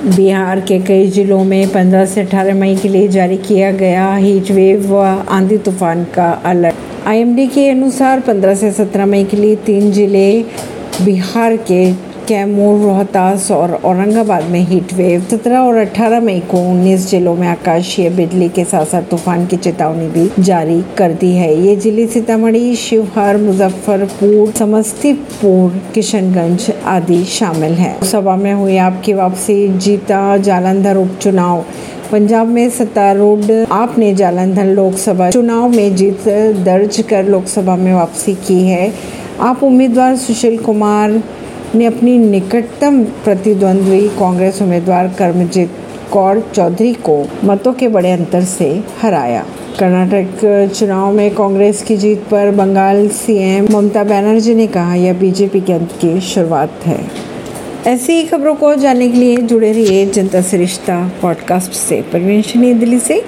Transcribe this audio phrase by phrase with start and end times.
[0.00, 4.50] बिहार के कई जिलों में 15 से 18 मई के लिए जारी किया गया हीट
[4.50, 9.56] वेव व आंधी तूफ़ान का अलर्ट। आईएमडी के अनुसार 15 से 17 मई के लिए
[9.56, 10.44] तीन ज़िले
[11.02, 11.92] बिहार के
[12.30, 17.46] कैमूर, रोहतास और औरंगाबाद में हीट वेव सत्रह और 18 मई को 19 जिलों में
[17.48, 22.06] आकाशीय बिजली के साथ साथ तूफ़ान की चेतावनी भी जारी कर दी है। ये ज़िले
[22.06, 30.96] सीतामढ़ी, शिवहर, मुजफ्फरपुर, समस्तीपुर, किशनगंज आदि शामिल है। सभा में हुई आपकी वापसी, जीता जालंधर
[30.96, 31.64] उपचुनाव।
[32.12, 36.28] पंजाब में सत्तारूढ़, आपने जालंधर लोकसभा चुनाव में जीत
[36.64, 38.92] दर्ज कर लोकसभा में वापसी की है।
[39.40, 41.22] आप उम्मीदवार सुशील कुमार
[41.74, 45.70] ने अपनी निकटतम प्रतिद्वंद्वी कांग्रेस उम्मीदवार कर्मजीत
[46.12, 49.46] कौर चौधरी को मतों के बड़े अंतर से हराया।
[49.78, 55.60] कर्नाटक चुनाव में कांग्रेस की जीत पर बंगाल सीएम ममता बनर्जी ने कहा, यह बीजेपी
[55.60, 57.30] के अंत की शुरुआत है।
[57.86, 62.78] ऐसी ही खबरों को जानने के लिए जुड़े रहिए जनता से रिश्ता पॉडकास्ट से। परवीन
[62.78, 63.24] दिल्ली से।